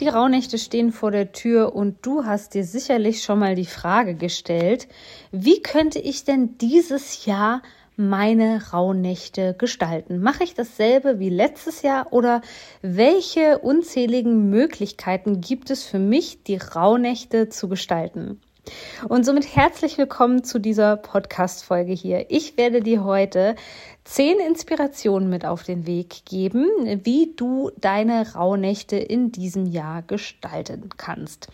[0.00, 4.14] Die Rauhnächte stehen vor der Tür und du hast dir sicherlich schon mal die Frage
[4.14, 4.86] gestellt,
[5.32, 7.62] wie könnte ich denn dieses Jahr
[7.96, 10.20] meine Rauhnächte gestalten?
[10.20, 12.42] Mache ich dasselbe wie letztes Jahr oder
[12.80, 18.40] welche unzähligen Möglichkeiten gibt es für mich, die Rauhnächte zu gestalten?
[19.08, 22.30] Und somit herzlich willkommen zu dieser Podcast-Folge hier.
[22.30, 23.56] Ich werde dir heute
[24.04, 26.66] zehn Inspirationen mit auf den Weg geben,
[27.04, 31.48] wie du deine Rauhnächte in diesem Jahr gestalten kannst.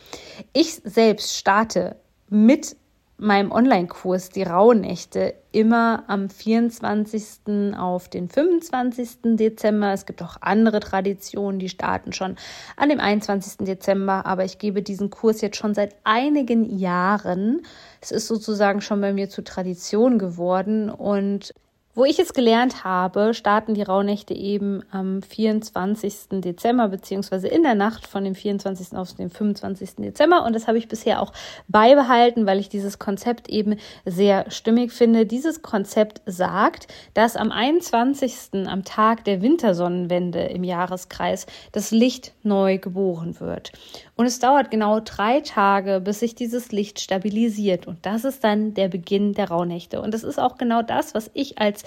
[0.52, 1.96] Ich selbst starte
[2.28, 2.76] mit
[3.16, 7.76] meinem Online-Kurs die Rauhnächte immer am 24.
[7.76, 9.36] auf den 25.
[9.36, 9.92] Dezember.
[9.92, 12.36] Es gibt auch andere Traditionen, die starten schon
[12.76, 13.66] an dem 21.
[13.66, 17.62] Dezember, aber ich gebe diesen Kurs jetzt schon seit einigen Jahren.
[18.00, 21.54] Es ist sozusagen schon bei mir zur Tradition geworden und
[21.94, 26.40] wo ich es gelernt habe, starten die Rauhnächte eben am 24.
[26.40, 28.96] Dezember, beziehungsweise in der Nacht von dem 24.
[28.96, 29.96] auf den 25.
[29.96, 30.44] Dezember.
[30.44, 31.32] Und das habe ich bisher auch
[31.68, 35.24] beibehalten, weil ich dieses Konzept eben sehr stimmig finde.
[35.24, 38.66] Dieses Konzept sagt, dass am 21.
[38.66, 43.70] am Tag der Wintersonnenwende im Jahreskreis das Licht neu geboren wird.
[44.16, 47.86] Und es dauert genau drei Tage, bis sich dieses Licht stabilisiert.
[47.86, 50.00] Und das ist dann der Beginn der Rauhnächte.
[50.00, 51.83] Und das ist auch genau das, was ich als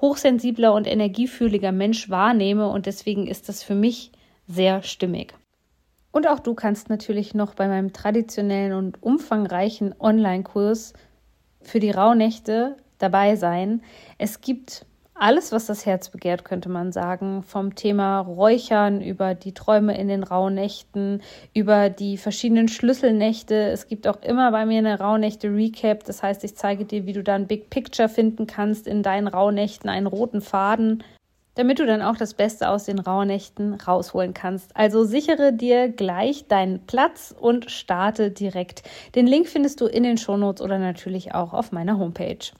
[0.00, 2.68] hochsensibler und energiefühliger Mensch wahrnehme.
[2.68, 4.12] Und deswegen ist das für mich
[4.46, 5.34] sehr stimmig.
[6.12, 10.94] Und auch du kannst natürlich noch bei meinem traditionellen und umfangreichen Online-Kurs
[11.60, 13.82] für die Rauhnächte dabei sein.
[14.16, 14.86] Es gibt
[15.18, 17.42] alles, was das Herz begehrt, könnte man sagen.
[17.42, 21.22] Vom Thema Räuchern über die Träume in den Rauhnächten,
[21.54, 23.54] über die verschiedenen Schlüsselnächte.
[23.54, 26.04] Es gibt auch immer bei mir eine Rauhnächte-Recap.
[26.04, 29.26] Das heißt, ich zeige dir, wie du da ein Big Picture finden kannst in deinen
[29.26, 31.02] Rauhnächten, einen roten Faden,
[31.54, 34.76] damit du dann auch das Beste aus den Rauhnächten rausholen kannst.
[34.76, 38.82] Also sichere dir gleich deinen Platz und starte direkt.
[39.14, 42.50] Den Link findest du in den Shownotes oder natürlich auch auf meiner Homepage.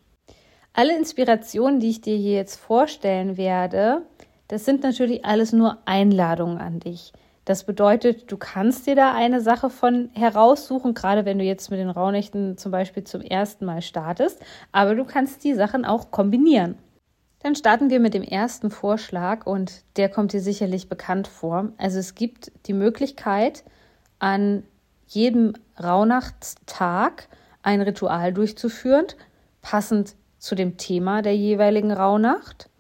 [0.79, 4.03] Alle Inspirationen, die ich dir hier jetzt vorstellen werde,
[4.49, 7.15] das sind natürlich alles nur Einladungen an dich.
[7.47, 11.81] Das bedeutet, du kannst dir da eine Sache von heraussuchen, gerade wenn du jetzt mit
[11.81, 14.39] den Rauhnächten zum Beispiel zum ersten Mal startest,
[14.71, 16.77] aber du kannst die Sachen auch kombinieren.
[17.39, 21.71] Dann starten wir mit dem ersten Vorschlag und der kommt dir sicherlich bekannt vor.
[21.79, 23.65] Also es gibt die Möglichkeit,
[24.19, 24.63] an
[25.07, 27.29] jedem Rauhnachtstag
[27.63, 29.07] ein Ritual durchzuführen,
[29.63, 30.17] passend
[30.47, 32.71] zu dem Thema der jeweiligen Rauhnacht.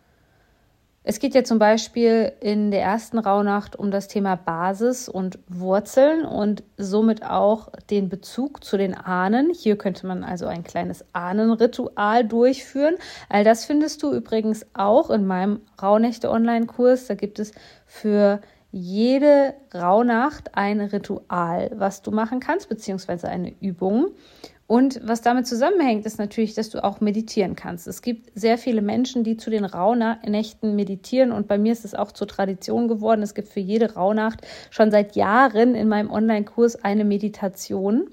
[1.09, 6.25] Es geht ja zum Beispiel in der ersten Rauhnacht um das Thema Basis und Wurzeln
[6.25, 9.53] und somit auch den Bezug zu den Ahnen.
[9.55, 12.97] Hier könnte man also ein kleines Ahnenritual durchführen.
[13.28, 17.06] All das findest du übrigens auch in meinem Rauhnächte-Online-Kurs.
[17.06, 17.53] Da gibt es
[17.84, 18.41] für
[18.72, 24.09] jede Rauhnacht ein Ritual, was du machen kannst, beziehungsweise eine Übung.
[24.66, 27.87] Und was damit zusammenhängt, ist natürlich, dass du auch meditieren kannst.
[27.87, 31.94] Es gibt sehr viele Menschen, die zu den Rauhnächten meditieren und bei mir ist es
[31.94, 33.22] auch zur Tradition geworden.
[33.22, 34.41] Es gibt für jede Rauhnacht
[34.71, 38.09] schon seit Jahren in meinem Online-Kurs eine Meditation.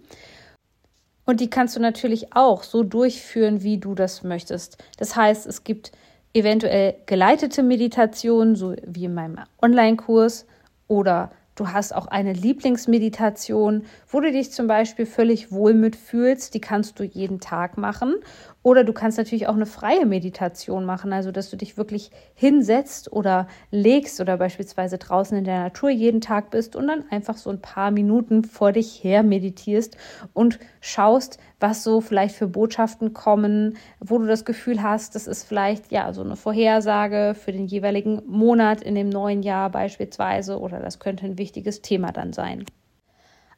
[1.26, 4.78] Und die kannst du natürlich auch so durchführen, wie du das möchtest.
[4.98, 5.92] Das heißt, es gibt
[6.34, 10.46] eventuell geleitete Meditationen, so wie in meinem Online-Kurs
[10.88, 16.54] oder Du hast auch eine Lieblingsmeditation, wo du dich zum Beispiel völlig wohl mitfühlst.
[16.54, 18.16] Die kannst du jeden Tag machen.
[18.64, 23.12] Oder du kannst natürlich auch eine freie Meditation machen, also dass du dich wirklich hinsetzt
[23.12, 27.50] oder legst oder beispielsweise draußen in der Natur jeden Tag bist und dann einfach so
[27.50, 29.98] ein paar Minuten vor dich her meditierst
[30.32, 35.44] und schaust, was so vielleicht für Botschaften kommen, wo du das Gefühl hast, das ist
[35.44, 40.80] vielleicht ja so eine Vorhersage für den jeweiligen Monat in dem neuen Jahr beispielsweise oder
[40.80, 42.64] das könnte ein wichtiges Thema dann sein.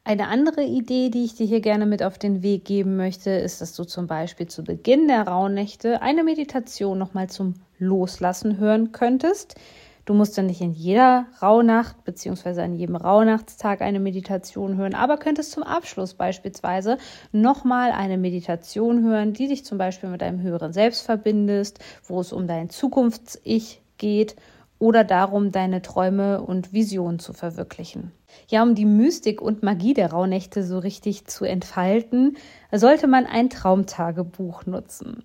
[0.06, 3.60] Eine andere Idee, die ich dir hier gerne mit auf den Weg geben möchte, ist,
[3.60, 9.56] dass du zum Beispiel zu Beginn der Rauhnächte eine Meditation nochmal zum Loslassen hören könntest.
[10.04, 12.62] Du musst dann nicht in jeder Rauhnacht bzw.
[12.62, 16.98] an jedem Rauhnachtstag eine Meditation hören, aber könntest zum Abschluss beispielsweise
[17.32, 22.32] nochmal eine Meditation hören, die dich zum Beispiel mit deinem höheren Selbst verbindest, wo es
[22.32, 24.36] um dein Zukunfts-Ich geht
[24.78, 28.12] oder darum, deine Träume und Visionen zu verwirklichen.
[28.48, 32.36] Ja, um die Mystik und Magie der Rauhnächte so richtig zu entfalten,
[32.72, 35.24] sollte man ein Traumtagebuch nutzen.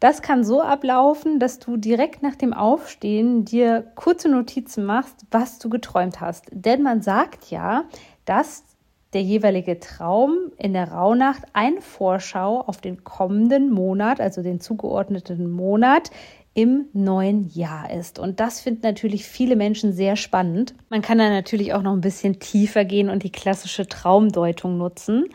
[0.00, 5.58] Das kann so ablaufen, dass du direkt nach dem Aufstehen dir kurze Notizen machst, was
[5.58, 6.46] du geträumt hast.
[6.50, 7.84] Denn man sagt ja,
[8.24, 8.64] dass
[9.12, 15.50] der jeweilige Traum in der Rauhnacht eine Vorschau auf den kommenden Monat, also den zugeordneten
[15.50, 16.10] Monat
[16.54, 18.18] im neuen Jahr ist.
[18.18, 20.74] Und das finden natürlich viele Menschen sehr spannend.
[20.88, 25.26] Man kann da natürlich auch noch ein bisschen tiefer gehen und die klassische Traumdeutung nutzen.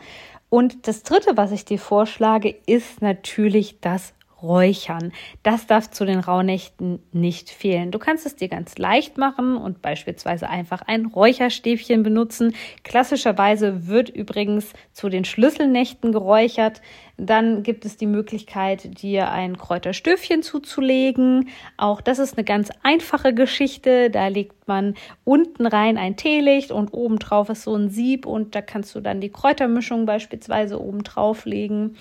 [0.48, 5.12] Und das Dritte, was ich dir vorschlage, ist natürlich das Räuchern.
[5.42, 7.90] Das darf zu den Rauhnächten nicht fehlen.
[7.90, 12.54] Du kannst es dir ganz leicht machen und beispielsweise einfach ein Räucherstäbchen benutzen.
[12.84, 16.82] Klassischerweise wird übrigens zu den Schlüsselnächten geräuchert.
[17.18, 21.48] Dann gibt es die Möglichkeit, dir ein Kräuterstöfchen zuzulegen.
[21.78, 24.10] Auch das ist eine ganz einfache Geschichte.
[24.10, 24.94] Da legt man
[25.24, 29.22] unten rein ein Teelicht und obendrauf ist so ein Sieb und da kannst du dann
[29.22, 31.96] die Kräutermischung beispielsweise oben drauf legen.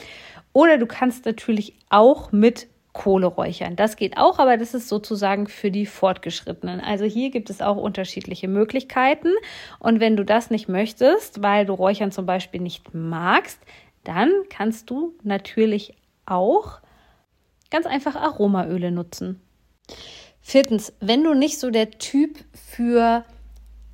[0.55, 3.75] Oder du kannst natürlich auch mit Kohle räuchern.
[3.75, 6.79] Das geht auch, aber das ist sozusagen für die Fortgeschrittenen.
[6.79, 9.33] Also hier gibt es auch unterschiedliche Möglichkeiten.
[9.79, 13.59] Und wenn du das nicht möchtest, weil du Räuchern zum Beispiel nicht magst,
[14.05, 15.93] dann kannst du natürlich
[16.25, 16.79] auch
[17.69, 19.41] ganz einfach Aromaöle nutzen.
[20.39, 23.25] Viertens, wenn du nicht so der Typ für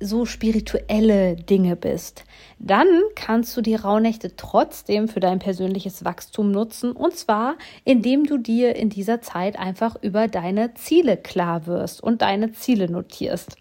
[0.02, 2.24] so spirituelle Dinge bist,
[2.58, 8.38] dann kannst du die Rauhnächte trotzdem für dein persönliches Wachstum nutzen und zwar indem du
[8.38, 13.56] dir in dieser Zeit einfach über deine Ziele klar wirst und deine Ziele notierst.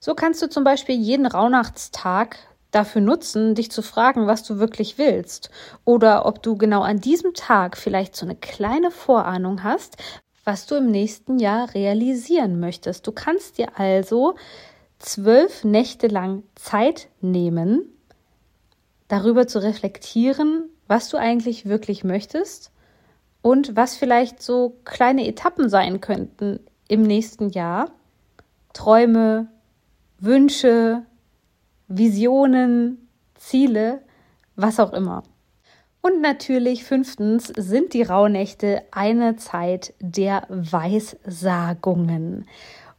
[0.00, 2.36] So kannst du zum Beispiel jeden Rauhnachtstag
[2.72, 5.50] dafür nutzen, dich zu fragen, was du wirklich willst
[5.84, 9.96] oder ob du genau an diesem Tag vielleicht so eine kleine Vorahnung hast,
[10.44, 13.06] was du im nächsten Jahr realisieren möchtest.
[13.06, 14.34] Du kannst dir also
[15.02, 17.84] zwölf Nächte lang Zeit nehmen,
[19.08, 22.72] darüber zu reflektieren, was du eigentlich wirklich möchtest
[23.42, 27.90] und was vielleicht so kleine Etappen sein könnten im nächsten Jahr.
[28.72, 29.48] Träume,
[30.18, 31.04] Wünsche,
[31.88, 34.02] Visionen, Ziele,
[34.56, 35.24] was auch immer.
[36.00, 42.46] Und natürlich fünftens sind die Rauhnächte eine Zeit der Weissagungen.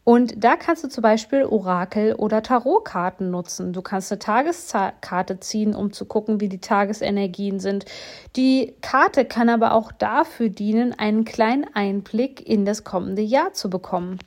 [0.06, 3.72] Und da kannst du zum Beispiel Orakel oder Tarotkarten nutzen.
[3.72, 7.86] Du kannst eine Tageskarte ziehen, um zu gucken, wie die Tagesenergien sind.
[8.36, 13.70] Die Karte kann aber auch dafür dienen, einen kleinen Einblick in das kommende Jahr zu
[13.70, 14.20] bekommen.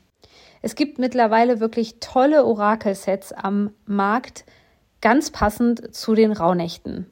[0.63, 4.47] Es gibt mittlerweile wirklich tolle Orakelsets am Markt,
[5.03, 7.07] ganz passend zu den Rauhnächten.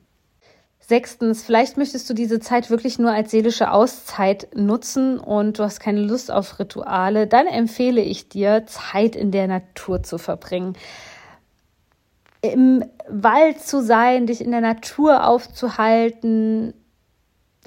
[0.86, 5.80] Sechstens, vielleicht möchtest du diese Zeit wirklich nur als seelische Auszeit nutzen und du hast
[5.80, 10.76] keine Lust auf Rituale, dann empfehle ich dir, Zeit in der Natur zu verbringen.
[12.42, 16.74] Im Wald zu sein, dich in der Natur aufzuhalten,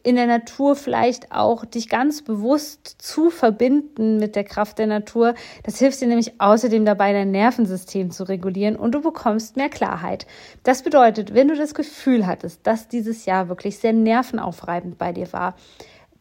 [0.02, 5.34] in der Natur vielleicht auch dich ganz bewusst zu verbinden mit der Kraft der Natur.
[5.64, 10.28] Das hilft dir nämlich außerdem dabei, dein Nervensystem zu regulieren und du bekommst mehr Klarheit.
[10.64, 15.32] Das bedeutet, wenn du das Gefühl hattest, dass dieses Jahr wirklich sehr nervenaufreibend bei dir
[15.34, 15.56] war,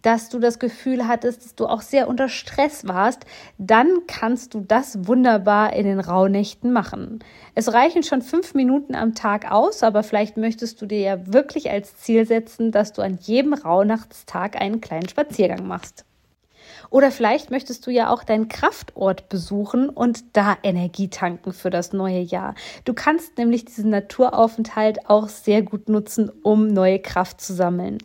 [0.07, 3.27] dass du das Gefühl hattest, dass du auch sehr unter Stress warst,
[3.59, 7.19] dann kannst du das wunderbar in den Rauhnächten machen.
[7.57, 11.71] Es reichen schon fünf Minuten am Tag aus, aber vielleicht möchtest du dir ja wirklich
[11.73, 16.05] als Ziel setzen, dass du an jedem Rauhnachtstag einen kleinen Spaziergang machst.
[16.89, 21.93] Oder vielleicht möchtest du ja auch deinen Kraftort besuchen und da Energie tanken für das
[21.93, 22.55] neue Jahr.
[22.85, 27.99] Du kannst nämlich diesen Naturaufenthalt auch sehr gut nutzen, um neue Kraft zu sammeln.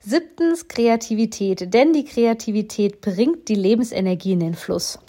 [0.00, 5.00] Siebtens Kreativität, denn die Kreativität bringt die Lebensenergie in den Fluss.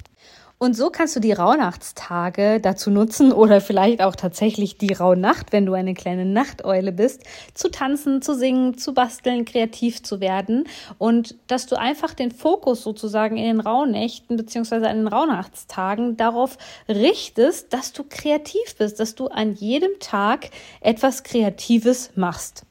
[0.57, 5.65] Und so kannst du die Rauhnachtstage dazu nutzen oder vielleicht auch tatsächlich die Rauhnacht, wenn
[5.65, 10.65] du eine kleine Nachteule bist, zu tanzen, zu singen, zu basteln, kreativ zu werden
[10.97, 16.57] und dass du einfach den Fokus sozusagen in den Rauhnächten beziehungsweise an den Rauhnachtstagen darauf
[16.89, 20.49] richtest, dass du kreativ bist, dass du an jedem Tag
[20.81, 22.65] etwas Kreatives machst.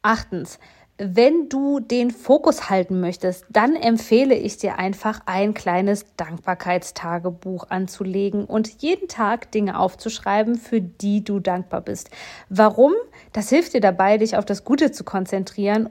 [0.00, 0.58] Achtens,
[0.98, 8.44] wenn du den Fokus halten möchtest, dann empfehle ich dir einfach ein kleines Dankbarkeitstagebuch anzulegen
[8.44, 12.10] und jeden Tag Dinge aufzuschreiben, für die du dankbar bist.
[12.48, 12.92] Warum?
[13.32, 15.88] Das hilft dir dabei, dich auf das Gute zu konzentrieren.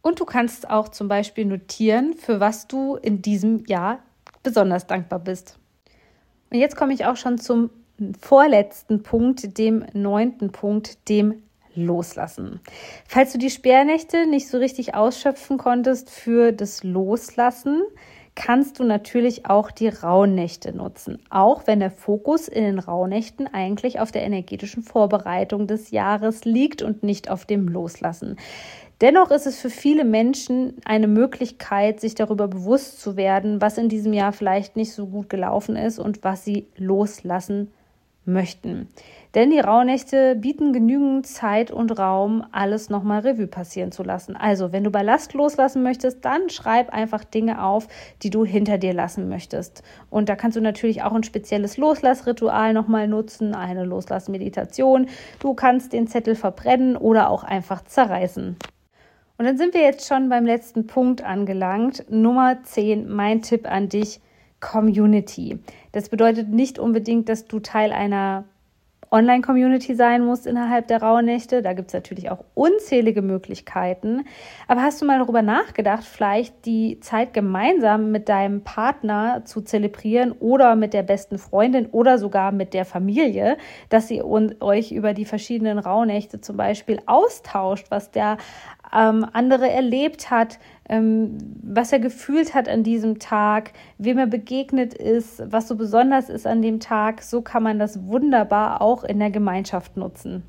[0.00, 3.98] Und du kannst auch zum Beispiel notieren, für was du in diesem Jahr
[4.44, 5.58] besonders dankbar bist.
[6.50, 7.70] Und jetzt komme ich auch schon zum
[8.20, 11.42] vorletzten Punkt, dem neunten Punkt, dem
[11.76, 12.60] Loslassen.
[13.06, 17.82] Falls du die Sperrnächte nicht so richtig ausschöpfen konntest für das Loslassen,
[18.34, 23.98] kannst du natürlich auch die Rauhnächte nutzen, auch wenn der Fokus in den Rauhnächten eigentlich
[23.98, 28.36] auf der energetischen Vorbereitung des Jahres liegt und nicht auf dem Loslassen.
[29.00, 33.88] Dennoch ist es für viele Menschen eine Möglichkeit, sich darüber bewusst zu werden, was in
[33.88, 37.72] diesem Jahr vielleicht nicht so gut gelaufen ist und was sie loslassen
[38.26, 38.88] möchten.
[39.34, 44.34] Denn die Rauhnächte bieten genügend Zeit und Raum, alles nochmal Revue passieren zu lassen.
[44.34, 47.86] Also, wenn du Ballast loslassen möchtest, dann schreib einfach Dinge auf,
[48.22, 49.82] die du hinter dir lassen möchtest.
[50.08, 55.06] Und da kannst du natürlich auch ein spezielles Loslassritual nochmal nutzen, eine Loslassmeditation.
[55.38, 58.56] Du kannst den Zettel verbrennen oder auch einfach zerreißen.
[59.38, 62.06] Und dann sind wir jetzt schon beim letzten Punkt angelangt.
[62.08, 64.20] Nummer 10, mein Tipp an dich,
[64.60, 65.58] Community.
[65.92, 68.44] Das bedeutet nicht unbedingt, dass du Teil einer
[69.10, 71.62] Online-Community sein musst innerhalb der Rauhnächte.
[71.62, 74.24] Da gibt es natürlich auch unzählige Möglichkeiten.
[74.66, 80.32] Aber hast du mal darüber nachgedacht, vielleicht die Zeit gemeinsam mit deinem Partner zu zelebrieren
[80.32, 83.56] oder mit der besten Freundin oder sogar mit der Familie,
[83.88, 88.38] dass ihr euch über die verschiedenen Rauhnächte zum Beispiel austauscht, was der
[88.96, 94.94] ähm, andere erlebt hat, ähm, was er gefühlt hat an diesem Tag, wem er begegnet
[94.94, 97.22] ist, was so besonders ist an dem Tag.
[97.22, 100.44] So kann man das wunderbar auch in der Gemeinschaft nutzen.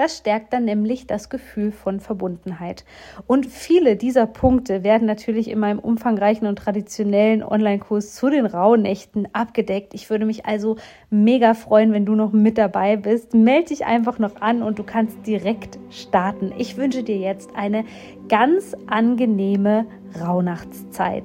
[0.00, 2.86] Das stärkt dann nämlich das Gefühl von Verbundenheit.
[3.26, 9.28] Und viele dieser Punkte werden natürlich in meinem umfangreichen und traditionellen Online-Kurs zu den Rauhnächten
[9.34, 9.92] abgedeckt.
[9.92, 10.76] Ich würde mich also
[11.10, 13.34] mega freuen, wenn du noch mit dabei bist.
[13.34, 16.54] Meld dich einfach noch an und du kannst direkt starten.
[16.56, 17.84] Ich wünsche dir jetzt eine
[18.30, 19.84] ganz angenehme
[20.18, 21.24] Rauhnachtszeit.